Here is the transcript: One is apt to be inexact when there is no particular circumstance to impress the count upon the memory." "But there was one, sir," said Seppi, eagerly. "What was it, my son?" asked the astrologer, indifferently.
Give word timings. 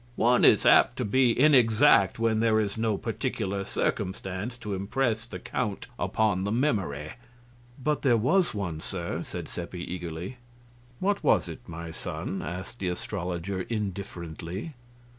One 0.15 0.43
is 0.43 0.65
apt 0.65 0.97
to 0.97 1.05
be 1.05 1.39
inexact 1.39 2.17
when 2.17 2.39
there 2.39 2.59
is 2.59 2.75
no 2.75 2.97
particular 2.97 3.63
circumstance 3.63 4.57
to 4.57 4.73
impress 4.73 5.27
the 5.27 5.37
count 5.37 5.85
upon 5.99 6.43
the 6.43 6.51
memory." 6.51 7.11
"But 7.77 8.01
there 8.01 8.17
was 8.17 8.51
one, 8.55 8.79
sir," 8.81 9.21
said 9.21 9.47
Seppi, 9.47 9.83
eagerly. 9.83 10.37
"What 10.99 11.23
was 11.23 11.47
it, 11.47 11.59
my 11.69 11.91
son?" 11.91 12.41
asked 12.41 12.79
the 12.79 12.87
astrologer, 12.87 13.61
indifferently. 13.61 14.73